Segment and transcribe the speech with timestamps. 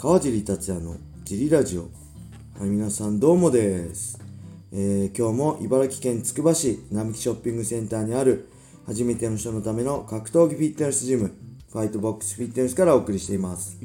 [0.00, 1.90] 川尻達也のジリラジオ。
[2.56, 4.20] はい皆さんどうもです、
[4.72, 8.48] えー今日も茨城県つくば市並木ショッピングセンターにある
[8.86, 11.34] 初めての人のための格闘技フィットネスジム
[11.72, 13.76] ファイトボックスフィットネスからお送りしています。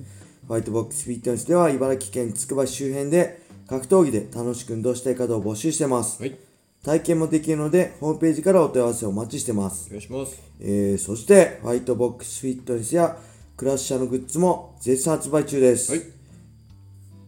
[0.48, 6.38] ファイトボックスフィットネスでは茨城県つくば市周辺で格闘技で楽しく運動したい方を募集してます、はい、
[6.84, 9.88] 体験もできるのでホームページからお問い合わせをお待ちしてます。
[9.88, 10.39] お願いします。
[10.59, 13.17] えーそして、ファイトボックスフィットネスや
[13.63, 15.94] クラッシャーのグッズも絶賛発売中です。
[15.94, 16.02] はい、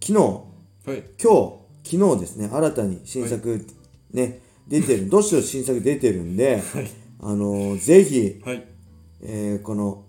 [0.04, 1.32] 昨日、はい、今
[1.82, 3.66] 日、昨日ですね、新たに新作、
[4.12, 6.62] ね、出てる、どしどし新作出てるんで、
[7.22, 8.68] あのーぜひ、はい、
[9.22, 10.04] えーこの、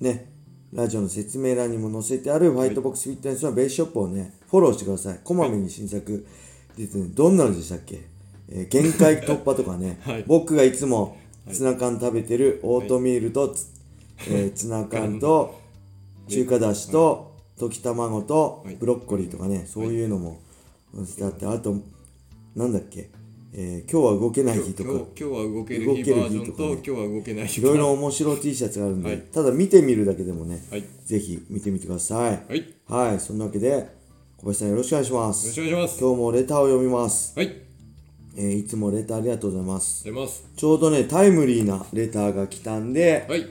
[0.00, 0.32] ね、
[0.72, 5.20] ラジオの説明欄にも載せてあるファイトボックスフィットネスのベースショップをね、フォローしてください。
[5.22, 6.26] こまめに新作。
[6.76, 8.00] 出てる、どんなのでしたっけ、
[8.48, 10.24] えー限界突破とかね、はい。
[10.26, 11.16] 僕がいつも
[11.52, 13.75] ツナ缶食べてるオートミールとつ、
[14.20, 15.60] えーツナ缶と
[16.28, 20.40] 中華だしと溶き卵とはいブロッコリーとかね、そういうのも
[20.94, 21.76] 載せてあって、あと、
[22.54, 23.10] なんだっけ、
[23.52, 32.42] えー今日は動けない日とか今日、は動ける日バージョンと、今日は動けない日いろいろ面白い T シャツがあるんで、はいただ見てみるだけでもね、はい、よぜひ見てみてください。
[32.48, 33.88] はい、よはい、そんなわけで、
[34.38, 35.52] 小林さんよろしくお願いしまろす。
[35.52, 36.00] しくお願いします。
[36.00, 37.38] 今日もレターを読みます。
[37.38, 37.62] はい、
[38.36, 40.04] えーいつもレターありがとうございます。
[40.04, 40.44] 出ます。
[40.56, 43.46] ちょうどね、タイムリーなレターが来たんで、はい、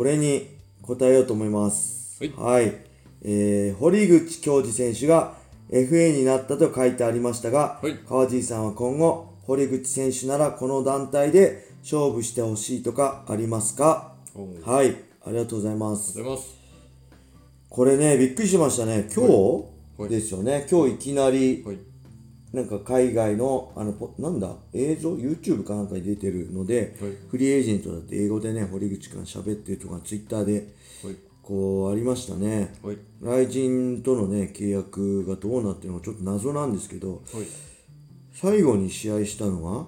[0.00, 0.48] これに
[0.80, 2.24] 答えようと思います。
[2.34, 2.72] はい
[3.20, 5.34] えー堀口教授選手が
[5.70, 14.14] FA になったと書いてありましたが、はい川尻さんは今後、堀口選手ならこの団体で勝負してほしいとかありますか？
[14.64, 16.16] はい、ありがとうございます。
[16.16, 16.48] 出ます。
[17.68, 19.06] これね、びっくりしましたね。
[19.14, 19.64] 今日、
[19.98, 20.66] はいですよね。
[20.70, 21.78] 今日いきなり、はい、
[22.52, 27.12] なんか海外の、あの、ポなんだ、映像、YouTube かなんかに出てるので、はい。
[27.30, 32.74] フリーエージェントだって英語でね、堀口くん喋ってるとか、Twitter で、はい、こう、ありましたね。
[32.82, 37.46] はい、ライジンとのね、契約がどうなってるのかちょっと謎なんですけど、はい、
[38.32, 39.86] 最後に試合したのが、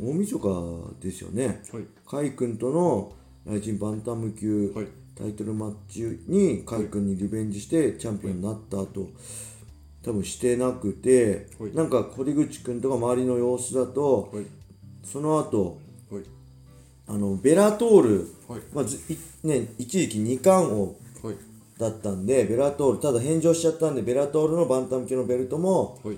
[0.00, 1.62] 大晦日ですよね。
[1.72, 3.12] はい、カイ君との
[3.44, 4.86] ライジンバンタム級はい。
[5.16, 9.10] タイトルマッチにカイ君にリベンジしてチャンピオンになった後、
[10.04, 11.74] 多分してなくて、はい。
[11.74, 14.46] なんか堀口君とか周りの様子だと、はい、
[15.02, 15.78] その後
[16.10, 16.24] はい、
[17.08, 18.60] あのベラトール、はい。
[18.74, 19.16] まあずい
[19.46, 21.36] ね、一時期2冠王はい、
[21.78, 26.16] だったんでベラトールただ返上しちゃったんでベラトールのバンタム級のベルトも、はい、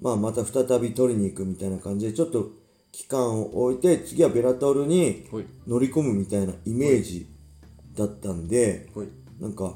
[0.00, 2.50] まあ、また再び取りに行くみたいな感じでちょっと
[2.92, 7.26] 期間を置いて次はベラトールにはい、乗り込むみたいなイメージ
[7.96, 9.08] だったんで、はい、
[9.40, 9.74] なんか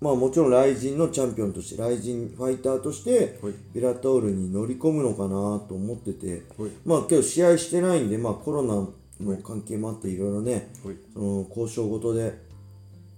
[0.00, 3.54] まあもちろんライジンのチャンピオンとしてライジンファイターとしてはい。
[3.74, 5.28] ベラトールに乗り込むのかな
[5.68, 6.70] と思ってて、はい。
[6.84, 12.34] まあけど試合してないんで、まあ、コロナの関係もあっていろいろね、はい、その交渉ごとで、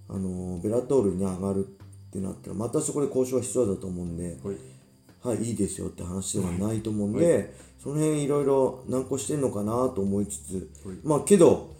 [0.09, 1.69] あのベラトールに上がるっ
[2.11, 4.51] てなったらまたそこで交渉が必要だと思うんで、は
[5.33, 10.97] い、はい、いいですよって話ではないと思うんで、その辺いろいろ難航してんのかなと思いつつ、はい。
[11.03, 11.73] まあけど、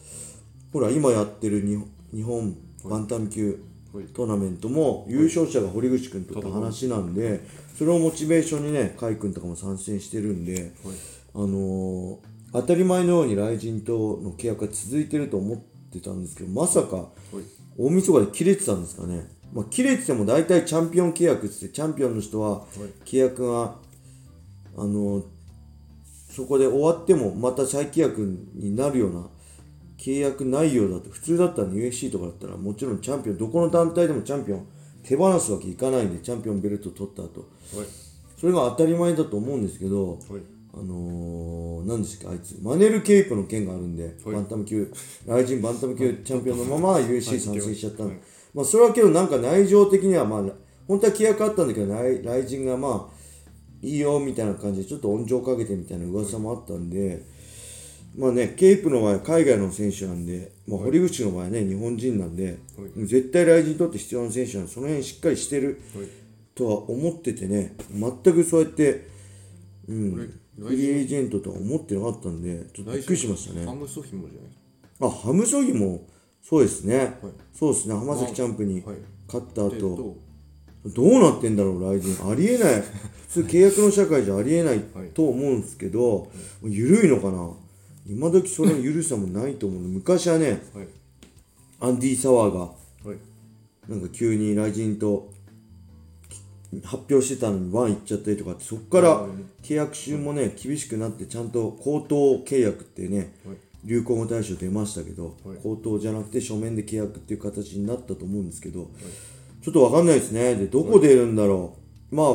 [0.71, 2.55] ほら、今やってる日本日本
[2.85, 3.72] バンタム級はい
[4.13, 7.41] トーナメントも優勝者が堀口君とって話なんで、
[7.77, 10.71] それをモチベーションにね、甲斐君とかも参戦してるんで、はい、
[11.35, 17.07] あのー当たり前のように雷神との契約が続いてると思ってたんですけど、まさかはい、
[17.77, 19.27] 大晦日で切れてたんですかね。
[19.51, 22.65] まあ、切れてても大体チャンピオン契約っつって、チャンピオンの人は
[23.05, 23.75] 契約が、
[24.77, 25.23] あの、
[26.31, 28.21] そこで終わってもまた再契約
[28.53, 29.27] になるような
[30.03, 34.67] 契約内容だと、普通だったら UFC とかだったらもちろんチャンピオン、どこの団体でもチャンピオン
[35.01, 37.39] 手放すわけいかないんで、チャンピオンベルト取った後。
[37.41, 37.87] はい、
[38.37, 40.19] それが当たり前だと思うんですけど、はい、
[40.73, 44.35] あのー、何ですか、あいつ、マネル・ケイプの件があるんで、はい。
[44.35, 44.91] バンタム級、
[45.25, 48.21] ライジンバンタム級チャンピオンのまま UFC 参戦しちゃったんで、はい。
[48.55, 50.43] まあ、それはけど、なんか内情的には、まあ、
[50.85, 53.23] 本当は契約あったんだけど、ライライジンがまあ、
[53.81, 57.23] いいよみたいな感じで、ちょっと温情かけてみたいな噂もあったんで、
[58.15, 63.05] まあね、ケイプの場合、海外の選手なんで、まあ、堀口の場合ね、日本人なんで、はい。
[63.07, 66.07] 絶対ライジンにとって必要な選手なんで、その辺しっかりしてるはい、
[66.53, 69.07] とは思っててね、全くそうやって、
[69.87, 70.11] うん、
[70.59, 73.65] フリーエージェントとは思ってなかったんで、ちょっとびっくりしましたね。
[73.65, 74.51] ハムソヒモじゃない
[75.01, 76.07] あ、ハムソギも
[76.41, 76.97] そうですね。
[76.97, 77.09] はい。
[77.51, 80.17] そうですね、浜崎チャンプにはい勝ったで後、と
[80.89, 82.29] どうなってんだろう、ライジン。
[82.29, 82.81] ありえない。
[83.29, 84.81] 普通契約の社会じゃありえない
[85.13, 86.31] と思うんですけど、
[86.61, 87.49] 緩いのかな？
[88.05, 89.87] 今時その緩さもないと思うの。
[89.87, 90.87] 昔はね、はい、
[91.79, 92.67] アンディ・サワーが、は
[93.13, 95.31] い、なんか急にライジンと
[96.83, 99.31] 発表してたのにワン行っちゃったりとかってそこからはい。
[99.63, 103.57] 契約中もね厳しくなってちゃんと口頭契約ってねはい。
[103.85, 105.57] 流行語大賞出ましたけど、はい。
[105.61, 108.89] 口頭じゃなくて書面で契約っていう形になったと思うんですけど、
[109.61, 110.55] ちょっとわかんないですね。
[110.55, 111.75] で、どこ出るんだろ
[112.09, 112.15] う。
[112.15, 112.27] まあ、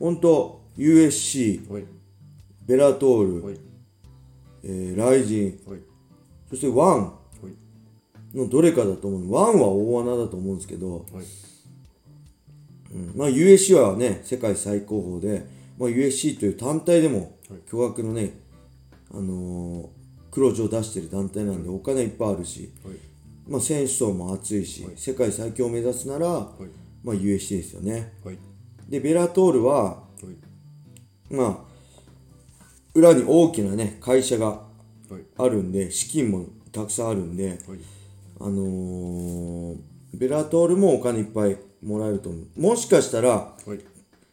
[0.00, 1.84] ほんと、USC、はい。
[2.66, 3.67] ベラトール、はい
[4.64, 5.80] えーライジン、はい。
[6.50, 7.02] そしてワン。
[7.04, 7.12] は
[8.34, 8.36] い。
[8.36, 9.32] のどれかだと思う。
[9.32, 11.04] ワンは大穴だと思うんですけど、はい。
[12.94, 13.12] うん。
[13.16, 15.46] まあ USC はね、世界最高峰で、
[15.78, 17.60] まあ USC という単体でもはい。
[17.70, 18.38] 巨額のね、
[19.10, 19.98] あのー
[20.30, 22.94] 黒字を出してる団体なんでお金いっぱいあるし、はい。
[23.48, 24.92] まあ選手層も厚いし、はい。
[24.96, 26.68] 世界最強を目指すなら、はい。
[27.02, 28.12] まあ USC ですよね。
[28.24, 28.38] はい。
[28.88, 30.02] で、ベラトールは、は
[31.30, 31.34] い。
[31.34, 31.67] まあ、
[32.98, 34.46] 裏に大きなね、会社が
[35.10, 35.22] はい。
[35.38, 37.58] あるんで、資金もたくさんあるんで、はい。
[38.40, 39.76] あのー
[40.14, 42.60] ベラトールもお金いっぱいもらえると思う。
[42.60, 43.78] もしかしたら、はい。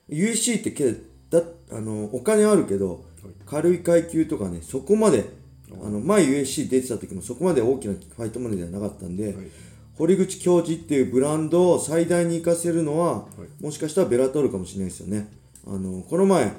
[0.10, 0.94] USC ってけ
[1.30, 1.42] だ、
[1.72, 3.04] あのお金あるけど、
[3.46, 5.26] 軽い階級とかね、そこまで、
[5.72, 9.36] あの前 USC 出てた時もそこまで大きなファイトマネーではなかったんで、はい。
[9.98, 13.64] 堀口教授っていうブランドを最大に活かせるのは、い。
[13.64, 15.30] もしかしたらベラトールかもしれないですよね。
[15.68, 16.52] あのこの前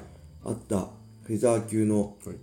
[0.45, 2.35] あったフェザー級のはい。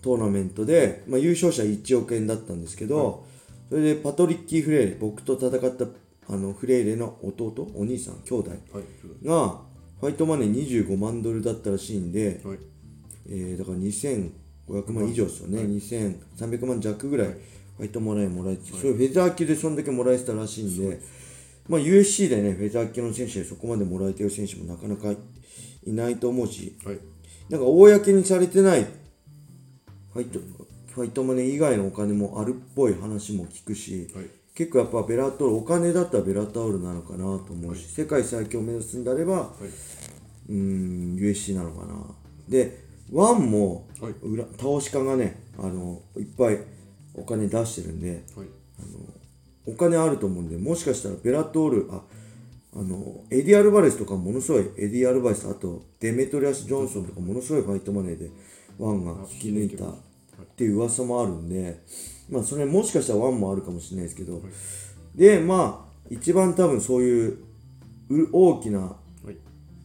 [0.00, 3.26] トーナメントで、まあ、優勝者1億円だったんですけど、
[3.68, 5.86] それでパトリッキー・フレーレ僕と戦った
[6.32, 8.60] あのフレーレの弟お兄さん兄弟はい
[9.26, 9.60] が
[10.00, 12.58] ファイトマネー25万ドルだったらしいんで、はい。
[13.28, 21.00] えーだから2500万以上ですよね、2300万弱ぐらいファイトマネーもらえて、それフェザー級でそんだけもらえてたらしいんで、
[21.68, 25.12] まあ、USC でねフェザー級の選手でそこまでもらえてる選手もなかなか
[25.84, 26.98] いないと思うしはい
[27.50, 28.86] なんか公にされてない
[30.12, 30.38] ファイト
[30.98, 34.26] ファイトマネー以外のお金もあるっぽい話も聞くし、はい。
[34.54, 39.66] 結構やっぱベラトールお金だったらベラトールなのかなと思うし、世界最強を目指すんであればはい。
[40.48, 41.94] うーん USC なのかな。
[42.48, 44.12] でワンもはい。
[44.22, 46.58] 裏投資家がねあのいっぱい
[47.14, 48.48] お金出してるんではい。
[49.66, 52.02] お金あると思うんでもしかしたらベラトールあ
[52.74, 58.30] あのエディ・アルバレスとかものすごいエディ・アルバレスあとデメトリアス・ジョンソンとかものすごいファイトマネーで
[58.78, 61.82] ONE が引き抜いたっていう噂もあるんで
[62.30, 64.42] まあそれもしかしたら ONE もあるかもしれないですけど
[65.14, 67.38] でまあ一番多分そういう
[68.10, 68.96] う大きなは
[69.30, 69.36] い。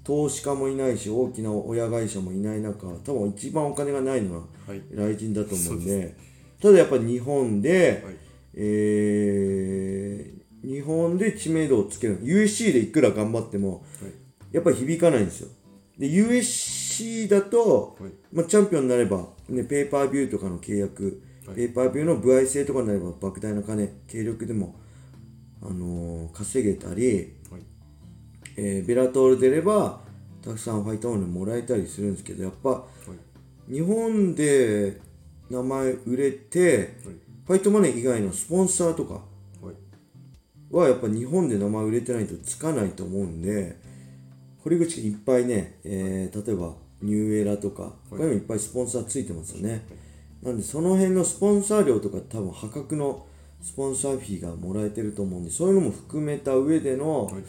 [0.03, 4.81] 投資家もいないし大きな親会社もいない中多分一番お金がないのははい。
[4.91, 6.15] 来人だと思うんで
[6.62, 8.15] ただやっぱり日本で、はい。
[8.56, 12.19] えー日本で知名度をつける。
[12.24, 14.56] USC でいくら頑張ってもはい。
[14.56, 15.50] やっぱり響かないんですよ。
[15.98, 18.12] で USC だと、はい。
[18.31, 21.56] まあ、チャンピオンになれば、ね、ペーパービューとかの契約、はい。
[21.56, 24.75] ペーパービューの歩合制とかになれば莫大な金軽力でも、
[25.62, 27.62] あのー稼げたり、はい。
[28.57, 30.01] えーベラトール出れば
[30.44, 32.86] たくさんファイトマネーもらえたりするんですけどやっぱは
[33.69, 33.74] い。
[33.74, 35.01] 日本で
[35.50, 37.15] 名前売れてはい。
[37.45, 39.21] ファイトマネー以外のスポンサーとか
[40.78, 43.78] はやっぱ日本で名前売れてないとつかないと思うんで
[44.64, 49.86] 堀口いっぱいね、えー例えばニューエラとか他にもいっぱいスポンサーついてますよね、
[50.42, 53.25] なんでその辺のスポンサー料とか多分破格の
[53.62, 57.44] スポンサーフィーがもらえてると思うんでそういうのも含めた上でのはい。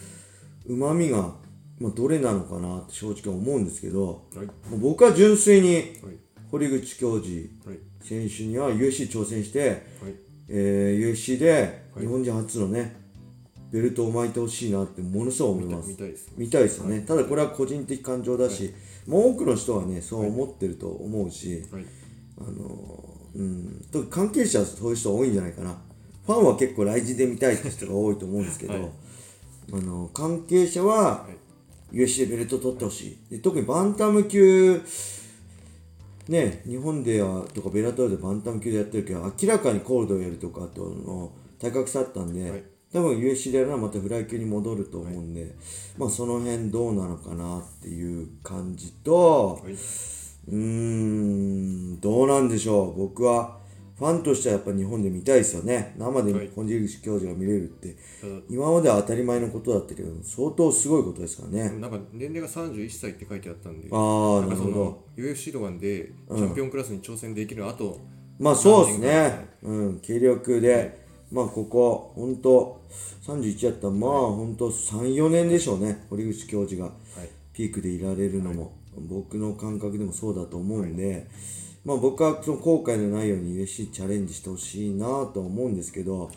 [0.66, 1.34] うまみが、
[1.78, 4.48] まあ、どれなのかなって正直思うんですけどはい。
[4.80, 5.84] 僕は純粋にはい。
[6.50, 7.34] 堀口教授
[7.68, 7.78] はい。
[8.00, 9.80] 選手には UFC 挑戦して、はい。
[10.48, 13.03] えー UFC で日本人初のね、
[13.70, 15.88] ベルトを巻いてほしいなってものすごい思います。
[15.88, 18.72] 見たいです見たいですよね、ただこれは個人的感情だし、
[19.06, 21.84] もう多くの人はねそう思ってると思うし、はい。
[22.38, 23.84] あのーうん。
[23.92, 25.76] 特に関係者はそういう人多いんじゃないかな。
[26.26, 28.90] ファンは結構来人で見たいって人が多いと思うんですけど、はい。
[29.72, 31.28] あの関係者はは
[31.92, 31.96] い。
[31.96, 33.30] UFC でベルト取ってほしい。
[33.30, 34.80] で特にバンタム級
[36.28, 41.30] ね日本ではとかベラトールでバンタム級でやってるけど明らかにコールドをやるとかとの
[41.60, 45.52] 体格差あったんで、はい多分 UFC ではまたフライ級に戻ると思うんで、
[45.98, 52.96] まあその辺どうなのかなっていう感じと、はいうーん、どうなんでしょう。
[52.96, 53.58] 僕は、
[53.98, 55.96] ファンとしてはやっぱ日本で見たいですよね。
[55.98, 61.70] 生ではい本口教授が見れるって、ただ今までは当たり前のことだったけど、相当すごいことですからね。
[61.80, 64.70] なんか年齢が31歳って書いてあったんでああ、なるほど。
[64.70, 68.00] の UFC とかでチャンピオンクラスに挑戦できるあと
[68.38, 69.48] まあそうですね。
[69.62, 72.80] うん、軽力で、まあここ、本当
[73.26, 76.06] 31やったら、まあ本当3、4年でしょうね。
[76.10, 76.92] 堀口教授がは
[77.24, 77.28] い。
[77.52, 81.28] ピークでいられるのも、僕の感覚でもそうだと思うんで、
[81.84, 86.32] まあ僕はその後悔のないように UFC チャレンジしてほしいなとは思うんですけど、はい。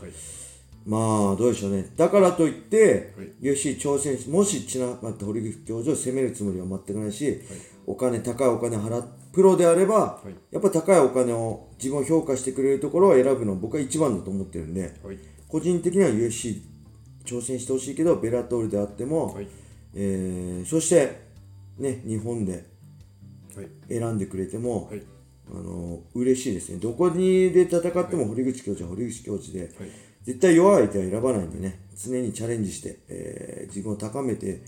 [0.85, 0.97] ま
[1.33, 1.91] あどうでしょうね。
[1.97, 3.27] だからといって、はい。
[3.41, 7.41] UFC 挑戦し、もしちながって堀口教授を責めるつもりは全くないし、
[7.85, 9.05] お金、高いお金払っ
[9.37, 10.29] プロであれば、い。
[10.51, 15.17] やっぱ高いお金を自分を評価してくれるところを選ぶのは僕は一番だと思ってるんで、はい。
[15.47, 16.61] 個人的には UFC
[17.25, 19.47] 挑戦してほしいけどベラトールであっても、はい。
[19.95, 21.21] えーそして
[21.77, 22.65] ね日本で
[23.55, 23.67] はい。
[23.89, 25.01] 選んでくれても、はい。
[25.49, 26.77] あの嬉しいですね。
[26.79, 29.71] どこにで戦っても堀口教授は堀口教授で、はい。
[30.23, 34.61] 絶対弱い相手は選ばないんでね常にチャレンジして、えー自分を高めて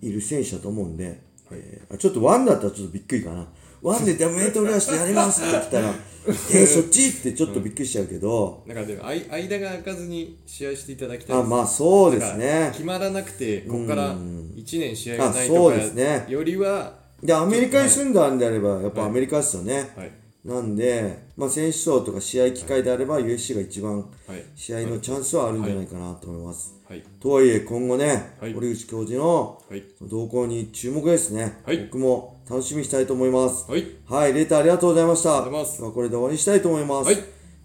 [0.00, 0.10] い。
[0.10, 1.20] る選手だと思うんで、
[1.52, 3.46] えーあちょっとワンだったらちょっとびっくりかな
[3.82, 5.92] ワンでダメートルラッシュやりますって言ったら
[6.24, 7.08] えー、そっち？
[7.08, 11.36] ってちょっとびっくりしちゃうけど、だからでもあい間が空かずに試合していただきたい。
[11.36, 12.70] あまあそうですね。
[12.72, 16.22] 決まらなくてここから1年試合がないあそうとですね。
[16.26, 24.44] かよりはでアメリカに住んだんであればやっぱアメリカですよね、はいなんで、まあ、選手層とか試合機会であれば USC が一番はい。
[24.56, 27.04] 試合のチャンスはあるんじゃないかなと思います、はい。
[27.20, 28.52] とはいえ今後ね、はい。
[28.52, 29.84] 堀口教授のはい。
[30.02, 31.84] 動向に注目ですね、はい。
[31.84, 33.70] 僕も楽しみにしたいと思います。
[33.70, 33.86] はい。
[34.08, 35.42] はい、レターありがとうございました。
[35.42, 35.78] ありがとうございます。
[35.80, 37.06] ではこれで終わりにしたいと思います。
[37.06, 37.18] はい。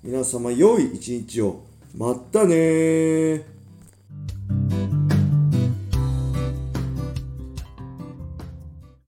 [0.03, 1.63] 皆様、良い一日を。
[1.95, 3.56] まったねー。